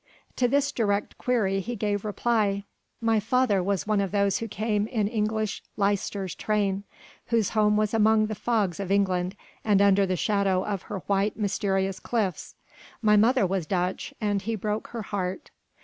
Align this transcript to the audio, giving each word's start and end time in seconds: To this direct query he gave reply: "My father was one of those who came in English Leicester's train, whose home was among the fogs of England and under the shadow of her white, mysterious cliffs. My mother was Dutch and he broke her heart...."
To 0.37 0.47
this 0.47 0.71
direct 0.71 1.19
query 1.19 1.59
he 1.59 1.75
gave 1.75 2.03
reply: 2.03 2.63
"My 3.01 3.19
father 3.19 3.61
was 3.61 3.85
one 3.85 4.01
of 4.01 4.09
those 4.11 4.39
who 4.39 4.47
came 4.47 4.87
in 4.87 5.07
English 5.07 5.61
Leicester's 5.77 6.33
train, 6.33 6.85
whose 7.27 7.49
home 7.49 7.77
was 7.77 7.93
among 7.93 8.25
the 8.25 8.33
fogs 8.33 8.79
of 8.79 8.91
England 8.91 9.35
and 9.63 9.79
under 9.79 10.07
the 10.07 10.15
shadow 10.15 10.65
of 10.65 10.81
her 10.89 11.01
white, 11.05 11.37
mysterious 11.37 11.99
cliffs. 11.99 12.55
My 13.03 13.15
mother 13.15 13.45
was 13.45 13.67
Dutch 13.67 14.11
and 14.19 14.41
he 14.41 14.55
broke 14.55 14.87
her 14.87 15.03
heart...." 15.03 15.51